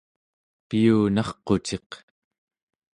piyunarquciq 0.67 1.89